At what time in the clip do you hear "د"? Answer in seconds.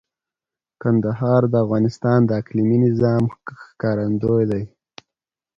1.51-1.55, 2.25-2.31